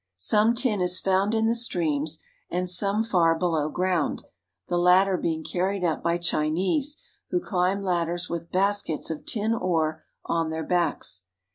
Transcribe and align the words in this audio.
Some 0.17 0.55
tin 0.55 0.81
is 0.81 0.99
found 0.99 1.35
A 1.35 1.37
Pepper 1.37 1.37
Vineyard. 1.37 1.39
in 1.41 1.47
the 1.49 1.55
streams 1.55 2.23
and 2.49 2.67
some 2.67 3.03
far 3.03 3.37
below 3.37 3.69
ground, 3.69 4.23
the 4.67 4.79
latter 4.79 5.15
being 5.15 5.43
carried 5.43 5.83
up 5.83 6.01
by 6.01 6.17
Chinese 6.17 6.97
who 7.29 7.39
climb 7.39 7.83
ladders 7.83 8.27
with 8.27 8.51
baskets 8.51 9.11
of 9.11 9.27
tin 9.27 9.53
ore 9.53 10.03
on 10.25 10.49
their 10.49 10.63
backs. 10.65 11.25